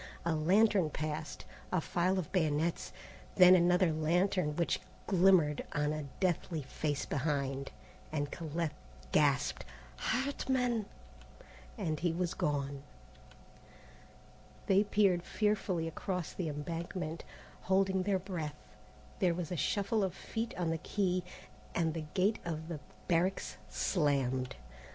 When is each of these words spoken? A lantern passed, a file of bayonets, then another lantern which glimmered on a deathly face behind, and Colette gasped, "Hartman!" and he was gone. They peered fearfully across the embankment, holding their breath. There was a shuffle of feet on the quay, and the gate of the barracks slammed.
A 0.25 0.33
lantern 0.33 0.89
passed, 0.89 1.45
a 1.71 1.79
file 1.79 2.17
of 2.17 2.31
bayonets, 2.31 2.91
then 3.35 3.53
another 3.53 3.93
lantern 3.93 4.55
which 4.55 4.79
glimmered 5.05 5.63
on 5.73 5.93
a 5.93 6.07
deathly 6.19 6.63
face 6.63 7.05
behind, 7.05 7.69
and 8.11 8.31
Colette 8.31 8.73
gasped, 9.11 9.63
"Hartman!" 9.97 10.87
and 11.77 11.99
he 11.99 12.11
was 12.13 12.33
gone. 12.33 12.81
They 14.65 14.85
peered 14.85 15.21
fearfully 15.21 15.87
across 15.87 16.33
the 16.33 16.49
embankment, 16.49 17.23
holding 17.61 18.01
their 18.01 18.17
breath. 18.17 18.57
There 19.19 19.35
was 19.35 19.51
a 19.51 19.55
shuffle 19.55 20.03
of 20.03 20.15
feet 20.15 20.55
on 20.57 20.71
the 20.71 20.79
quay, 20.79 21.23
and 21.75 21.93
the 21.93 22.05
gate 22.15 22.39
of 22.43 22.69
the 22.69 22.79
barracks 23.07 23.57
slammed. 23.69 24.55